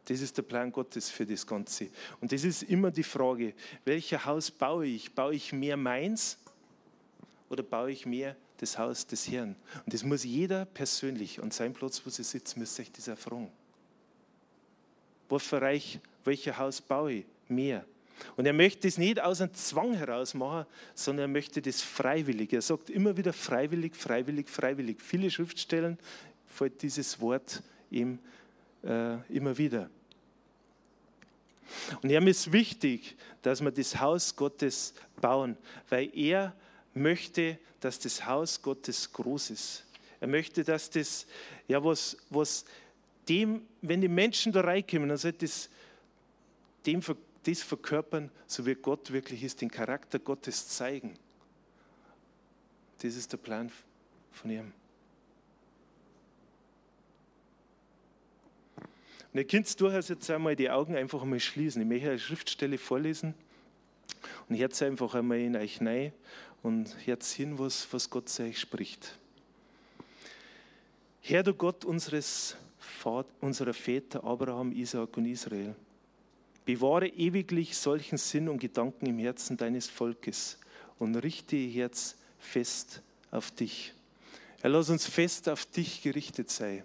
[0.04, 1.88] Das ist der Plan Gottes für das Ganze.
[2.20, 5.14] Und das ist immer die Frage, welcher Haus baue ich?
[5.14, 6.36] Baue ich mehr meins
[7.48, 9.54] oder baue ich mehr das Haus des Herrn?
[9.84, 13.50] Und das muss jeder persönlich an seinem Platz, wo sie sitzt, muss sich das erfragen.
[15.28, 17.84] Was für Reich, welcher Haus baue ich mehr?
[18.36, 22.52] Und er möchte es nicht aus einem Zwang heraus machen, sondern er möchte das freiwillig.
[22.52, 25.00] Er sagt immer wieder freiwillig, freiwillig, freiwillig.
[25.00, 25.98] Viele Schriftstellen
[26.46, 28.18] fällt dieses Wort ihm
[28.84, 29.90] äh, immer wieder.
[32.02, 35.56] Und ihm ist wichtig, dass wir das Haus Gottes bauen,
[35.88, 36.54] weil er
[36.94, 39.84] möchte, dass das Haus Gottes groß ist.
[40.20, 41.26] Er möchte, dass das,
[41.66, 42.64] ja, was, was
[43.28, 45.68] dem, wenn die Menschen da reinkommen, dann soll das
[46.86, 47.02] dem
[47.44, 51.14] das verkörpern, so wie Gott wirklich ist, den Charakter Gottes zeigen.
[52.98, 53.70] Das ist der Plan
[54.30, 54.72] von ihm.
[59.32, 61.80] Und ihr könnt durchaus jetzt einmal die Augen einfach einmal schließen.
[61.82, 63.34] Ich möchte eine Schriftstelle vorlesen
[64.48, 66.12] und jetzt einfach einmal in euch rein
[66.62, 69.18] und jetzt hin, was, was Gott zu euch spricht.
[71.22, 72.56] Herr, du Gott unseres
[73.40, 75.74] unserer Väter Abraham, Isaak und Israel,
[76.64, 80.58] bewahre ewiglich solchen Sinn und Gedanken im Herzen deines Volkes
[80.98, 83.94] und richte ihr Herz fest auf dich.
[84.60, 86.84] Herr, lass uns fest auf dich gerichtet sein.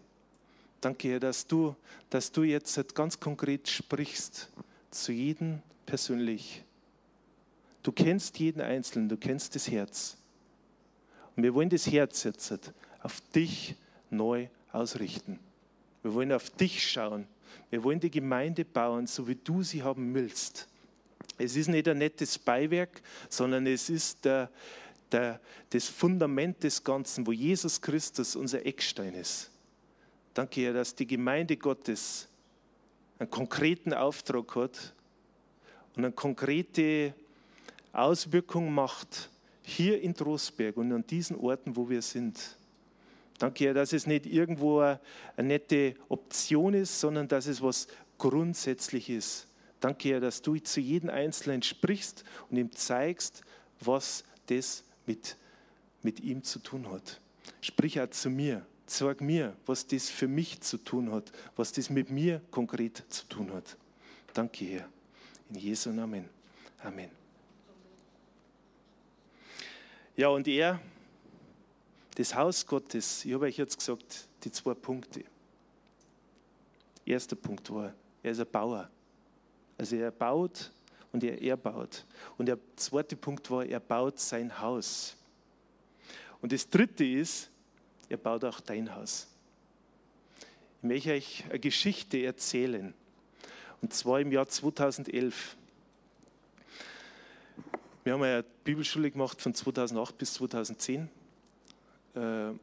[0.81, 1.75] Danke, Herr, dass du,
[2.09, 4.49] dass du jetzt ganz konkret sprichst
[4.91, 6.63] zu jedem persönlich.
[7.83, 10.17] Du kennst jeden Einzelnen, du kennst das Herz.
[11.35, 13.75] Und wir wollen das Herz jetzt auf dich
[14.09, 15.39] neu ausrichten.
[16.01, 17.27] Wir wollen auf dich schauen.
[17.69, 20.67] Wir wollen die Gemeinde bauen, so wie du sie haben willst.
[21.37, 24.49] Es ist nicht ein nettes Beiwerk, sondern es ist der,
[25.11, 29.51] der, das Fundament des Ganzen, wo Jesus Christus unser Eckstein ist
[30.37, 32.27] Danke, Herr, dass die Gemeinde Gottes
[33.17, 34.93] einen konkreten Auftrag hat
[35.95, 37.15] und eine konkrete
[37.91, 39.31] Auswirkung macht
[39.63, 42.55] hier in Trostberg und an diesen Orten, wo wir sind.
[43.37, 44.99] Danke, Herr, dass es nicht irgendwo eine
[45.37, 49.47] nette Option ist, sondern dass es was Grundsätzliches ist.
[49.79, 53.43] Danke, Herr, dass du zu jedem Einzelnen sprichst und ihm zeigst,
[53.79, 55.37] was das mit,
[56.01, 57.21] mit ihm zu tun hat.
[57.61, 58.65] Sprich auch zu mir.
[58.89, 63.27] Sag mir, was das für mich zu tun hat, was das mit mir konkret zu
[63.27, 63.75] tun hat.
[64.33, 64.89] Danke, Herr.
[65.49, 66.29] In Jesu Namen.
[66.81, 67.09] Amen.
[70.15, 70.79] Ja, und er,
[72.17, 75.23] das Haus Gottes, ich habe euch jetzt gesagt, die zwei Punkte.
[77.05, 78.89] Erster Punkt war, er ist ein Bauer.
[79.77, 80.71] Also er baut
[81.11, 82.05] und er erbaut.
[82.39, 85.15] Und der zweite Punkt war, er baut sein Haus.
[86.41, 87.51] Und das dritte ist,
[88.09, 89.27] er baut auch dein Haus.
[90.81, 92.95] Ich möchte euch eine Geschichte erzählen.
[93.79, 95.55] Und zwar im Jahr 2011.
[98.03, 101.11] Wir haben eine Bibelschule gemacht von 2008 bis 2010.
[102.17, 102.53] Äh,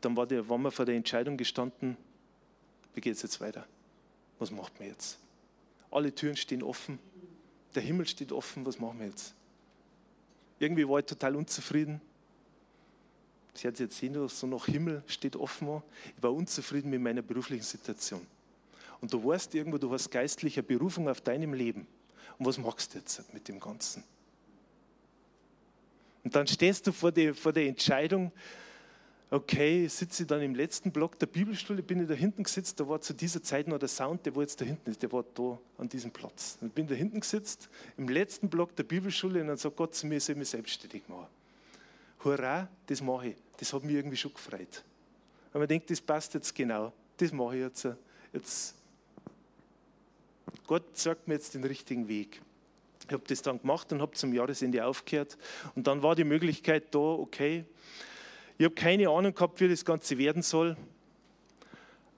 [0.00, 1.96] dann war der, waren wir vor der Entscheidung gestanden,
[2.94, 3.66] wie geht es jetzt weiter?
[4.38, 5.18] Was macht man jetzt?
[5.90, 6.98] Alle Türen stehen offen,
[7.74, 9.34] der Himmel steht offen, was machen wir jetzt?
[10.58, 12.00] Irgendwie war ich total unzufrieden.
[13.54, 15.84] Sie hat jetzt sehen, so noch Himmel steht offen war.
[16.16, 18.26] Ich war unzufrieden mit meiner beruflichen Situation.
[19.00, 21.86] Und du weißt irgendwo, du hast geistliche Berufung auf deinem Leben.
[22.38, 24.02] Und was machst du jetzt mit dem Ganzen?
[26.24, 28.32] Und dann stehst du vor, die, vor der Entscheidung,
[29.30, 32.88] okay, sitze ich dann im letzten Block der Bibelschule, bin ich da hinten gesetzt, da
[32.88, 35.24] war zu dieser Zeit noch der Sound, der wo jetzt da hinten ist, der war
[35.34, 36.56] da an diesem Platz.
[36.60, 40.06] Und bin da hinten gesetzt, im letzten Block der Bibelschule und dann sagt Gott zu
[40.06, 41.26] mir, ich soll mich selbstständig machen.
[42.24, 43.36] Hurra, das mache ich.
[43.58, 44.82] Das hat mich irgendwie schon gefreut.
[45.52, 46.92] Und man denkt, das passt jetzt genau.
[47.16, 47.88] Das mache ich jetzt.
[48.32, 48.74] jetzt.
[50.66, 52.40] Gott sagt mir jetzt den richtigen Weg.
[53.06, 55.36] Ich habe das dann gemacht und habe zum Jahresende aufgehört.
[55.74, 57.64] Und dann war die Möglichkeit da, okay,
[58.56, 60.76] ich habe keine Ahnung gehabt, wie das Ganze werden soll,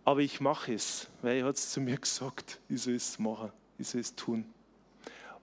[0.05, 3.51] aber ich mache es, weil er hat es zu mir gesagt, ich soll es machen,
[3.79, 4.45] ich soll es tun.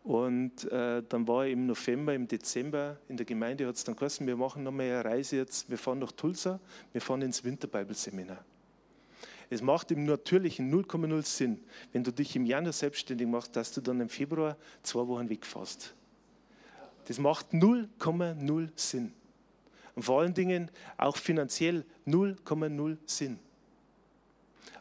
[0.04, 3.96] Und äh, dann war ich im November, im Dezember in der Gemeinde, hat es dann
[3.96, 6.60] geheißen, wir machen nochmal eine Reise jetzt, wir fahren nach Tulsa,
[6.92, 8.44] wir fahren ins Winterbibelseminar.
[9.50, 11.60] Es macht im Natürlichen 0,0 Sinn,
[11.92, 15.94] wenn du dich im Januar selbstständig machst, dass du dann im Februar zwei Wochen wegfährst.
[17.06, 19.14] Das macht 0,0 Sinn.
[19.96, 23.40] Und vor allen Dingen auch finanziell 0,0 Sinn.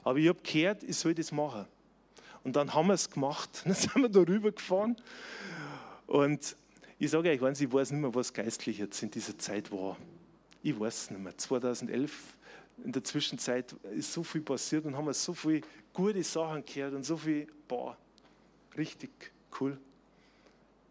[0.05, 1.66] Aber ich habe gehört, ich soll das machen.
[2.44, 3.62] Und dann haben wir es gemacht.
[3.64, 4.96] Dann sind wir da rüber gefahren.
[6.07, 6.57] Und
[6.98, 9.96] ich sage euch ich weiß nicht mehr, was geistlich jetzt in dieser Zeit war.
[10.62, 11.37] Ich weiß es nicht mehr.
[11.37, 12.37] 2011
[12.85, 16.94] in der Zwischenzeit ist so viel passiert und haben wir so viele gute Sachen gehört
[16.94, 17.96] und so viel, boah,
[18.76, 19.11] richtig
[19.61, 19.78] cool.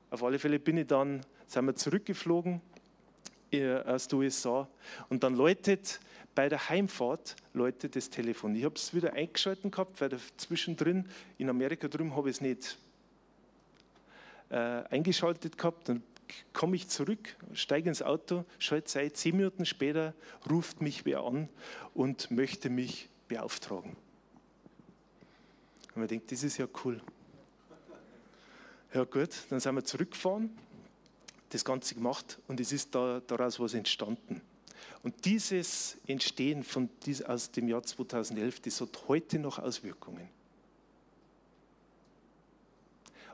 [0.09, 2.61] Auf alle Fälle bin ich dann, sind wir zurückgeflogen
[3.51, 4.67] äh, aus den USA
[5.09, 5.99] und dann läutet
[6.35, 8.55] bei der Heimfahrt läutet das Telefon.
[8.55, 12.77] Ich habe es wieder eingeschalten gehabt, weil zwischendrin in Amerika drüben habe ich es nicht
[14.49, 15.89] äh, eingeschaltet gehabt.
[15.89, 16.03] Dann
[16.53, 20.13] komme ich zurück, steige ins Auto, schalte Zeit, zehn Minuten später
[20.49, 21.49] ruft mich wer an
[21.93, 23.95] und möchte mich beauftragen.
[25.89, 27.01] Und man denkt, das ist ja cool.
[28.93, 30.49] Ja gut, dann sind wir zurückgefahren,
[31.49, 34.41] das Ganze gemacht und es ist da, daraus was entstanden.
[35.03, 36.89] Und dieses Entstehen von,
[37.25, 40.29] aus dem Jahr 2011, das hat heute noch Auswirkungen.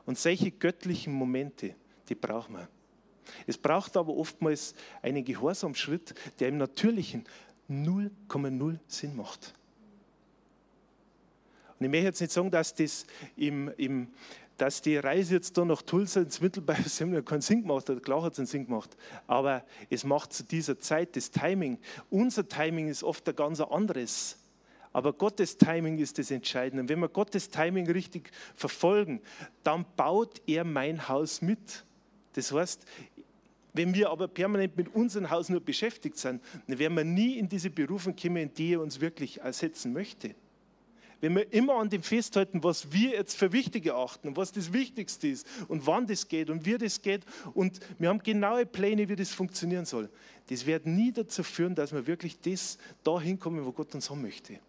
[0.06, 1.76] Und solche göttlichen Momente,
[2.08, 2.70] die brauchen wir.
[3.46, 7.26] Es braucht aber oftmals einen Gehorsamschritt, der im Natürlichen
[7.70, 9.54] 0,0 Sinn macht.
[11.80, 14.08] Und ich möchte jetzt nicht sagen, dass, das im, im,
[14.58, 16.86] dass die Reise jetzt da nach Tulsa ins Mittelbayern
[17.26, 18.04] keinen Sinn gemacht hat.
[18.04, 18.98] Klar hat es einen Sinn gemacht.
[19.28, 21.78] Aber es macht zu dieser Zeit das Timing.
[22.10, 24.38] Unser Timing ist oft ein ganz anderes.
[24.94, 26.82] Aber Gottes Timing ist das Entscheidende.
[26.82, 29.22] Und wenn wir Gottes Timing richtig verfolgen,
[29.64, 31.86] dann baut er mein Haus mit.
[32.34, 32.84] Das heißt,
[33.78, 37.48] wenn wir aber permanent mit unserem Haus nur beschäftigt sind, dann werden wir nie in
[37.48, 40.36] diese Berufung kommen, in die er uns wirklich ersetzen möchte.
[41.20, 45.28] Wenn wir immer an dem festhalten, was wir jetzt für wichtig erachten, was das Wichtigste
[45.30, 47.26] ist und wann das geht und wie das geht
[47.56, 50.10] und wir haben genaue Pläne, wie das funktionieren soll,
[50.50, 54.22] das wird nie dazu führen, dass wir wirklich das dahin kommen, wo Gott uns haben
[54.22, 54.60] möchte.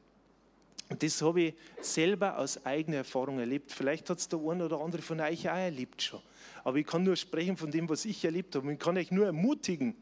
[0.88, 3.72] Und das habe ich selber aus eigener Erfahrung erlebt.
[3.72, 6.20] Vielleicht hat es der eine oder andere von euch auch erlebt schon.
[6.64, 8.66] Aber ich kann nur sprechen von dem, was ich erlebt habe.
[8.66, 9.94] Und ich kann euch nur ermutigen,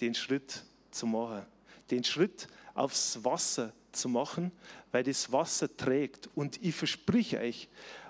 [0.00, 1.42] den Schritt zu machen.
[1.90, 4.50] Den Schritt aufs Wasser zu machen,
[4.90, 6.30] weil das Wasser trägt.
[6.34, 7.68] Und ich verspreche euch,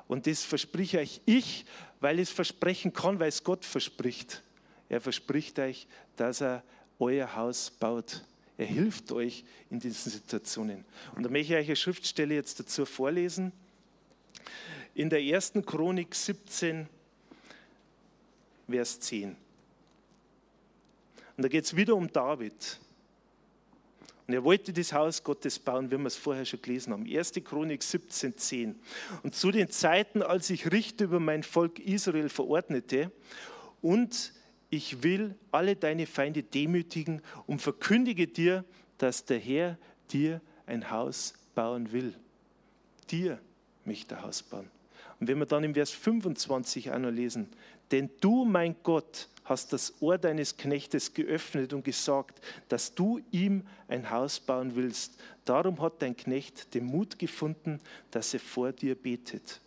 [0.08, 1.64] und das verspreche euch ich,
[2.00, 4.42] weil ich es versprechen kann, weil es Gott verspricht.
[4.88, 6.62] Er verspricht euch, dass er
[6.98, 8.22] euer Haus baut.
[8.62, 10.84] Er hilft euch in diesen Situationen.
[11.16, 13.50] Und da möchte ich euch eine Schriftstelle jetzt dazu vorlesen.
[14.94, 16.88] In der ersten Chronik 17,
[18.70, 19.30] Vers 10.
[21.36, 22.78] Und da geht es wieder um David.
[24.28, 27.04] Und er wollte das Haus Gottes bauen, wie wir es vorher schon gelesen haben.
[27.04, 27.32] 1.
[27.42, 28.80] Chronik 17, 10.
[29.24, 33.10] Und zu den Zeiten, als ich Richter über mein Volk Israel verordnete
[33.80, 34.32] und
[34.72, 38.64] ich will alle deine Feinde demütigen und verkündige dir,
[38.96, 39.76] dass der Herr
[40.10, 42.14] dir ein Haus bauen will.
[43.10, 43.38] Dir
[43.84, 44.70] möchte er Haus bauen.
[45.20, 47.48] Und wenn wir dann im Vers 25 auch noch lesen,
[47.90, 53.66] denn du, mein Gott, hast das Ohr deines Knechtes geöffnet und gesagt, dass du ihm
[53.88, 55.20] ein Haus bauen willst.
[55.44, 57.78] Darum hat dein Knecht den Mut gefunden,
[58.10, 59.60] dass er vor dir betet.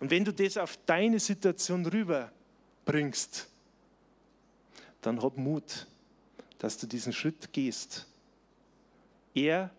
[0.00, 1.86] Und wenn du das auf deine Situation
[2.88, 3.48] rüberbringst,
[5.00, 5.86] dann hab Mut,
[6.58, 8.06] dass du diesen Schritt gehst.
[9.34, 9.70] Er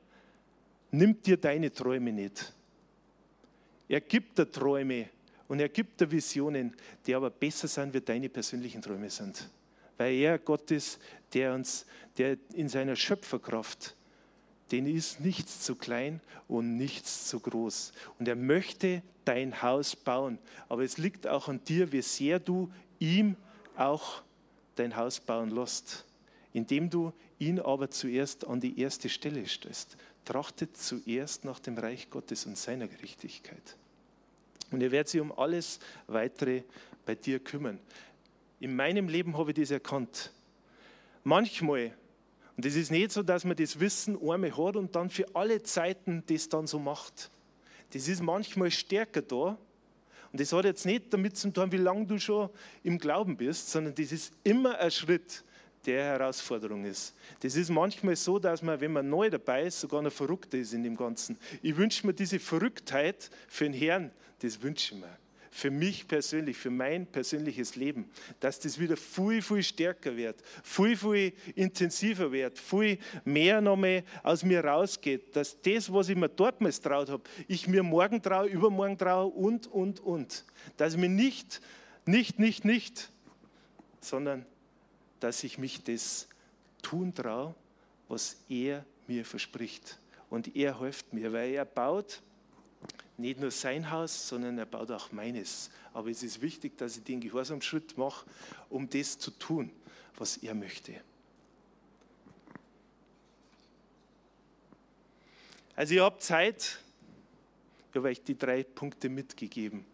[0.92, 2.54] nimmt dir deine Träume nicht.
[3.88, 5.10] Er gibt dir Träume,
[5.48, 6.76] und er gibt dir Visionen,
[7.08, 9.50] die aber besser sind, wie deine persönlichen Träume sind.
[9.98, 11.00] Weil er Gott ist,
[11.34, 11.88] der uns,
[12.20, 13.96] der in seiner Schöpferkraft,
[14.72, 17.94] den ist nichts zu klein und nichts zu groß.
[18.20, 20.38] Und er möchte dein Haus bauen.
[20.70, 23.36] Aber es liegt auch an dir, wie sehr du ihm
[23.76, 24.22] auch
[24.76, 26.06] dein Haus bauen lässt.
[26.54, 29.98] Indem du ihn aber zuerst an die erste Stelle stellst.
[30.26, 33.78] Trachtet zuerst nach dem Reich Gottes und seiner Gerechtigkeit.
[34.72, 36.64] Und er wird sich um alles weitere
[37.06, 37.80] bei dir kümmern.
[38.60, 40.32] In meinem Leben habe ich das erkannt.
[41.24, 41.96] Manchmal,
[42.56, 45.64] und das ist nicht so, dass man das Wissen einmal hat und dann für alle
[45.64, 47.32] Zeiten das dann so macht.
[47.94, 49.58] Das ist manchmal stärker da.
[50.32, 52.50] Und das hat jetzt nicht damit zu tun, wie lange du schon
[52.84, 55.44] im Glauben bist, sondern das ist immer ein Schritt,
[55.86, 57.16] der Herausforderung ist.
[57.42, 60.74] Das ist manchmal so, dass man, wenn man neu dabei ist, sogar noch verrückter ist
[60.74, 61.38] in dem Ganzen.
[61.62, 65.18] Ich wünsche mir diese Verrücktheit für den Herrn, das wünsche ich mir.
[65.52, 70.96] Für mich persönlich, für mein persönliches Leben, dass das wieder viel, viel stärker wird, viel,
[70.96, 76.30] viel intensiver wird, viel mehr noch mehr aus mir rausgeht, dass das, was ich mir
[76.30, 80.46] dort mal traut habe, ich mir morgen traue, übermorgen traue und, und, und.
[80.78, 81.62] Dass ich mir nicht,
[82.06, 83.10] nicht, nicht, nicht,
[84.02, 84.46] sondern
[85.20, 86.28] dass ich mich das
[86.82, 87.56] tun traue,
[88.08, 90.00] was er mir verspricht.
[90.30, 92.22] Und er hilft mir, weil er baut
[93.20, 95.70] nicht nur sein Haus, sondern er baut auch meines.
[95.94, 98.26] Aber es ist wichtig, dass ich den Gehorsamschritt mache,
[98.70, 99.72] um das zu tun,
[100.18, 101.02] was er möchte.
[105.76, 106.80] Also ich habe Zeit,
[107.90, 109.86] ich habe euch die drei Punkte mitgegeben.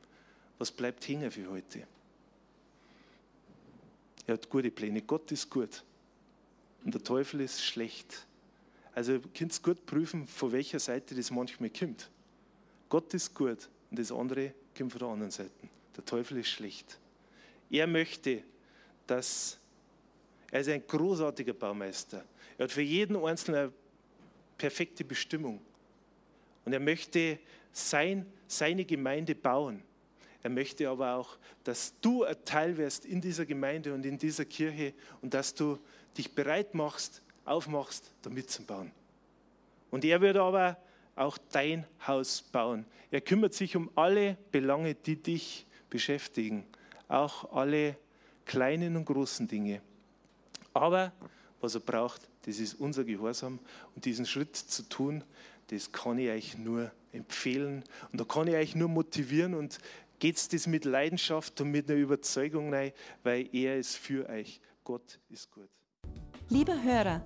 [0.57, 1.85] Was bleibt hängen für heute?
[4.25, 5.01] Er hat gute Pläne.
[5.01, 5.83] Gott ist gut
[6.83, 8.25] und der Teufel ist schlecht.
[8.93, 12.09] Also ihr könnt gut prüfen, von welcher Seite das manchmal kommt.
[12.89, 15.51] Gott ist gut und das andere kommt von der anderen Seite.
[15.95, 16.99] Der Teufel ist schlecht.
[17.69, 18.43] Er möchte,
[19.07, 19.59] dass
[20.51, 22.23] er ist ein großartiger Baumeister.
[22.57, 23.73] Er hat für jeden Einzelnen eine
[24.57, 25.59] perfekte Bestimmung.
[26.63, 27.39] Und er möchte
[27.71, 29.83] sein, seine Gemeinde bauen.
[30.43, 34.45] Er möchte aber auch, dass du ein Teil wirst in dieser Gemeinde und in dieser
[34.45, 35.79] Kirche und dass du
[36.17, 38.91] dich bereit machst, aufmachst, da mitzubauen.
[39.91, 40.77] Und er würde aber
[41.15, 42.85] auch dein Haus bauen.
[43.11, 46.65] Er kümmert sich um alle Belange, die dich beschäftigen,
[47.07, 47.97] auch alle
[48.45, 49.81] kleinen und großen Dinge.
[50.73, 51.13] Aber
[51.61, 53.59] was er braucht, das ist unser Gehorsam.
[53.95, 55.23] Und diesen Schritt zu tun,
[55.67, 57.83] das kann ich euch nur empfehlen.
[58.11, 59.79] Und da kann ich euch nur motivieren und
[60.19, 62.91] geht es das mit Leidenschaft und mit einer Überzeugung rein,
[63.23, 64.59] weil er ist für euch.
[64.83, 65.69] Gott ist gut.
[66.49, 67.25] Lieber Hörer,